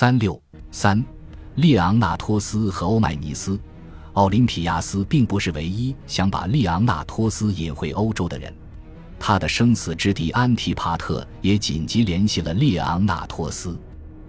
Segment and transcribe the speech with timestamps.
[0.00, 1.04] 三六三，
[1.56, 3.58] 列昂纳托斯和欧迈尼斯，
[4.12, 8.54] 奥林匹亚斯并不是唯一想把列昂纳托斯引回欧洲的人。
[9.18, 13.76] 他的生死之敌安提帕特也紧急联系了列昂纳托斯。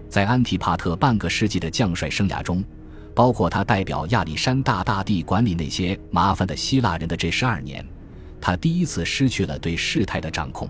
[0.10, 2.63] 在安提帕特半个世纪的将帅生涯中，
[3.13, 7.88] 包括他代表亚历山大大帝管理那些麻烦的希腊人的这十二年，
[8.42, 10.67] 他第一次失去了对事态的掌控。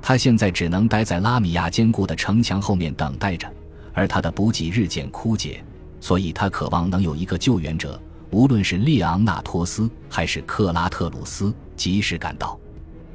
[0.00, 3.52] 他现在只能待在拉米亚坚固的城墙后面等待着，
[3.98, 5.60] 而他的补给日渐枯竭，
[5.98, 12.56] 所以他渴望能有一个救援者，无论是列昂纳托斯还是克拉特鲁斯，及时赶到。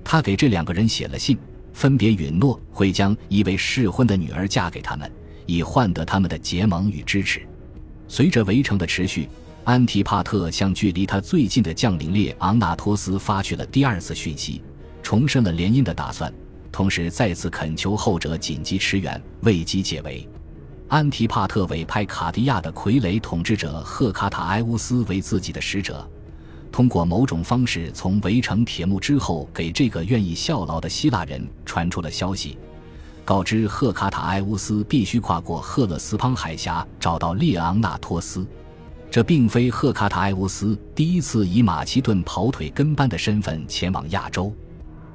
[0.04, 1.38] 他给这两个人写了信，
[1.72, 5.10] 分别允诺会将一位适婚的女儿嫁给他们，
[5.46, 7.42] 以换得他们的结盟与支持。
[8.10, 9.30] 随着围城的持续，
[9.64, 14.62] 安提帕特向距离他最近的将领列昂纳托斯发去了第二次讯息，
[15.02, 16.32] 重申了联姻的打算，
[16.74, 20.28] 同时再次恳求后者紧急驰援，为其解围。
[20.88, 26.08] 安提帕特委派卡迪亚的傀儡统治者赫卡塔埃乌斯为自己的使者。
[26.72, 32.58] 通过某种方式，从围城铁幕之后，给这个愿意效劳的希腊人传出了消息，
[33.24, 38.46] 告知赫卡塔埃乌斯必须跨过赫勒斯滂海峡，找到列昂纳托斯。
[39.10, 44.52] 这并非赫卡塔埃乌斯第一次以马其顿跑腿跟班的身份前往亚洲。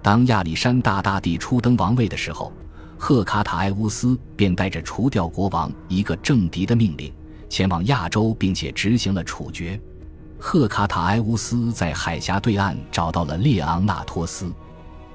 [0.00, 2.52] 当亚历山大大帝初登王位的时候，
[3.00, 7.12] 赫卡塔埃乌斯便带着除掉国王一个政敌的命令，
[7.48, 9.80] 前往亚洲，并且执行了处决。
[10.36, 14.52] 赫卡塔埃乌斯在海峡对岸找到了列昂纳托斯，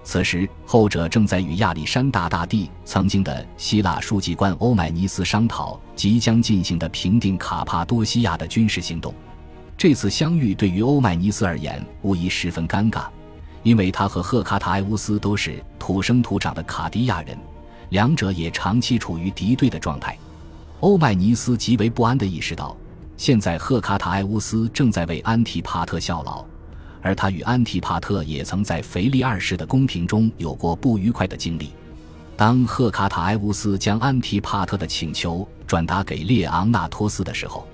[0.02, 9.14] 此时后者正在与亚历山大大帝曾经的希腊书记官欧迈尼斯商讨即将进行的平定卡帕多西亚的军事行动。
[9.78, 13.04] 这次相遇对于欧迈尼斯而言无疑十分尴尬，
[13.62, 17.38] 因为他和赫卡塔埃乌斯都是土生土长的卡迪亚人，
[17.94, 20.18] 两者也长期处于敌对的状态。
[20.80, 22.76] 欧迈尼斯极为不安地意识到。
[23.16, 26.44] 现在，赫卡塔埃乌斯正在为安提帕特效劳，
[27.04, 31.70] 而他与安提帕特也曾在腓力二世的宫廷中有过不愉快的经历。
[32.36, 37.68] 当赫卡塔埃乌斯将安提帕特的请求转达给列昂纳托斯的时候，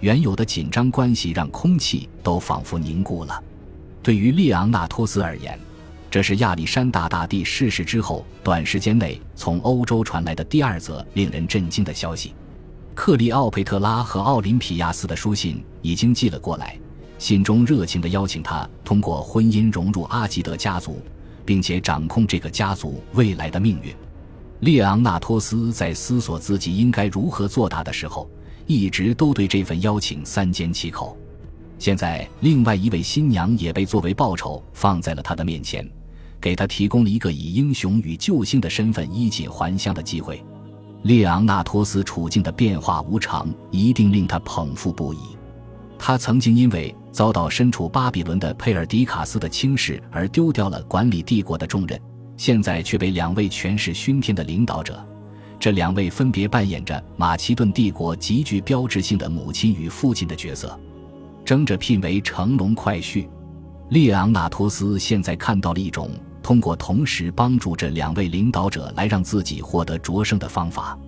[0.00, 3.38] 原有的紧张关系让空气都仿佛凝固了。
[4.02, 5.60] 对于列昂纳托斯而言，
[6.10, 12.34] 这是亚历山大大帝逝世之后短时间内从欧洲传来的第二则令人震惊的消息。
[12.94, 16.76] 克利奥佩特拉和奥林匹亚斯的书信已经寄了过来，
[17.18, 21.00] 信中热情地邀请他通过婚姻融入阿基德家族，
[21.44, 23.94] 并且掌控这个家族未来的命运。
[24.60, 28.28] 列昂纳托斯在思索自己应该如何作答的时候，
[28.66, 31.16] 一直都对这份邀请三缄其口。
[31.78, 35.88] 现在，另外一位新娘也被作为报酬放在了他的面前，
[36.40, 40.42] 给他提供了一个以英雄与救星的身份衣锦还乡的机会。
[41.02, 45.18] 列昂纳托斯处境的变化无常，一定令他捧腹不已。
[45.98, 52.00] 他曾经因为遭到身处巴比伦的佩尔迪卡斯的轻视而丢掉了管理帝国的重任，
[52.36, 55.04] 现在却被两位权势熏天的领导者，
[55.58, 60.78] 这两位分别扮演着马其顿帝国极具标志性的母亲与父亲的角色，
[61.44, 63.28] 争着聘为乘龙快婿。
[63.90, 66.10] 列昂纳托斯现在看到了一种。
[66.42, 70.98] 通过同时帮助这两位领导者来让自己获得卓胜的方法，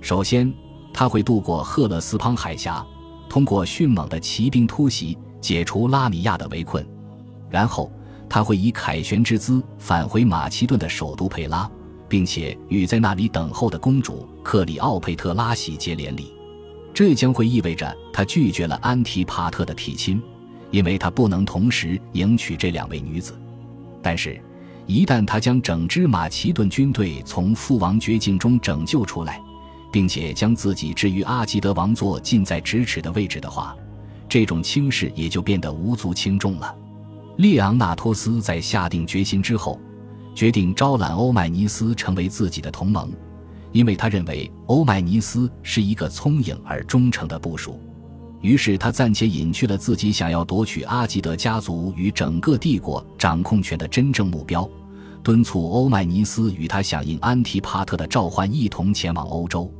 [0.00, 0.52] 首先
[0.92, 2.84] 他会渡过赫勒斯滂海峡，
[3.28, 6.86] 通过迅猛的骑兵突袭解除拉米亚的围困，
[7.48, 7.90] 然后
[8.28, 11.70] 他会以凯旋之姿返回马其顿的首都佩拉，
[12.08, 16.34] 并且与在那里等候的公主克里奥佩特拉喜结连理。
[16.92, 20.22] 这将会意味着他拒绝了安提帕特的提亲，
[20.70, 23.40] 因为他不能同时迎娶这两位女子。
[24.02, 24.38] 但是。
[24.86, 29.40] 一旦他将整支马其顿军队从父王绝境中拯救出来，
[29.90, 33.76] 并且将自己置于阿基德王座近在咫尺的位置的话，
[34.28, 36.74] 这种轻视也就变得无足轻重了。
[37.36, 39.80] 列昂纳托斯在下定决心之后，
[40.34, 43.10] 决定招揽欧迈尼斯成为自己的同盟，
[43.70, 47.80] 因为他认为欧迈尼斯是一个聪颖而忠诚的部属。
[48.42, 54.68] 于是他暂且隐去了自己想要夺取阿基德家族与整个帝国掌控权的真正目标，
[55.22, 59.72] 敦促欧迈尼斯与他响应安提帕特的召唤，一同前往欧洲。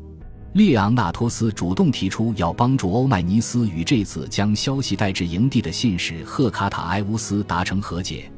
[0.52, 8.30] 列昂纳托斯主动提出要帮助欧迈尼斯与这次将消息带至营地的信使赫卡塔埃乌斯达成和解，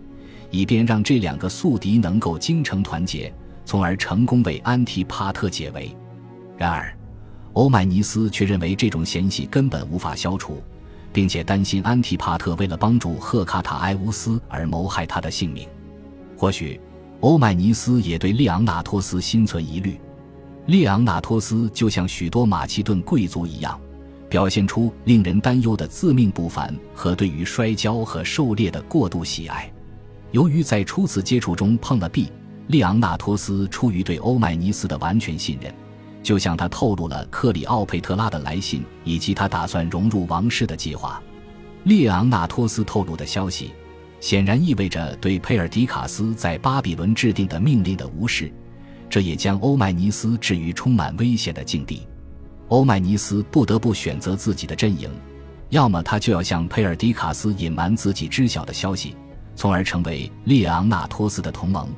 [0.50, 3.30] 以便让这两个宿敌能够精诚团结，
[3.66, 5.94] 从而成功为安提帕特解围。
[6.56, 6.96] 然而。
[7.54, 10.62] 欧迈尼斯却认为这种嫌隙根本无法消除，
[11.12, 15.66] 并且担心安提帕特为了帮助赫卡塔埃乌斯而谋害他的性命。
[16.36, 16.80] 或许，
[17.20, 19.98] 欧迈尼斯也对利昂纳托斯心存疑虑。
[20.66, 23.78] 列昂纳托斯就像许多马其顿贵族一样，
[24.28, 29.72] 表现出令人担忧的自命不凡和对于摔跤和狩猎的过度喜爱。
[30.32, 32.32] 由于在初次接触中碰了壁，
[32.66, 35.72] 列昂纳托斯出于对欧迈尼斯的完全信任，
[36.24, 41.22] 就向他透露了克里奥佩特拉的来信以及他打算融入王室的计划。
[41.84, 43.72] 列昂纳托斯透露的消息，
[44.18, 48.50] 显然意味着对佩尔迪卡斯在巴比伦制定的命令的无视，
[49.08, 52.08] 这也将欧迈尼斯置于充满危险的境地。
[52.68, 55.10] 欧迈尼斯不得不选择自己的阵营，
[55.68, 59.14] 要么他就要向佩尔迪卡斯隐瞒自己知晓的消息。
[59.54, 61.88] 从而成为列昂纳托斯的同盟，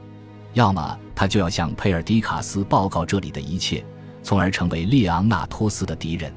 [0.53, 3.83] 要么他就要向佩尔迪卡斯报告这里的一切，
[4.27, 6.35] 从而成为列昂纳托斯的敌人。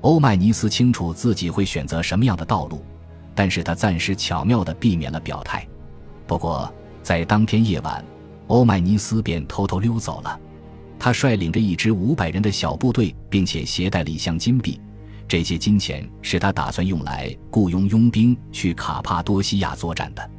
[0.00, 2.82] 欧迈尼斯清楚自己会选择什么样的道路，
[3.34, 5.68] 但是他暂时巧妙地避免了表态。
[6.26, 6.72] 不过，
[7.02, 8.02] 在当天夜晚，
[8.46, 10.40] 欧迈尼斯便偷偷溜走了。
[10.98, 14.80] 他率领着一支五百人的小部队，并且携带了一箱金币，
[15.28, 20.30] 这些金钱是他打算用来雇佣佣兵去卡帕多西亚作战的。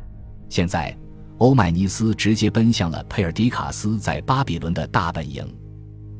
[0.49, 0.97] 现在，
[1.37, 5.47] 欧迈尼斯直接奔向了佩尔迪卡斯在巴比伦的大本营。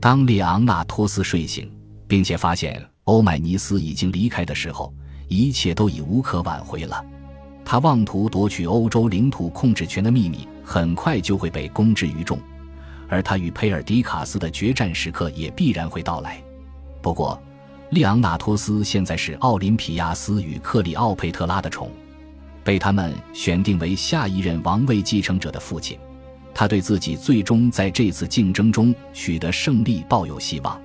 [0.02, 1.70] 当列昂纳托斯睡醒，
[2.08, 4.94] 并且发现欧迈尼斯已经离开的时候，
[5.28, 7.04] 一切都已无可挽回了。
[7.66, 12.40] 他妄图夺取欧洲领土控制权的秘密，很快就会被公之于众，
[13.10, 16.42] 而他与佩尔迪卡斯的决战时刻也必然会到来。
[17.02, 17.38] 不过，
[17.90, 21.92] 列昂纳托斯现在是奥林匹亚斯与克里奥佩特拉的宠。
[22.64, 25.98] 被他们选定为下一任王位继承者的父亲，
[26.54, 30.80] 他对自己最终在这次竞争中取得胜利抱有希望。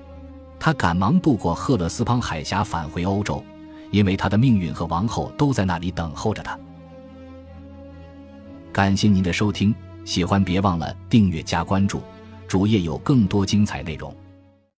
[0.59, 3.43] 他赶忙渡过赫勒斯滂海峡返回欧洲，
[3.91, 6.57] 因为他的命运和王后都在那里等候着他。
[8.71, 12.01] 感谢您的收听，喜欢别忘了订阅加关注，
[12.47, 14.15] 主页有更多精彩内容。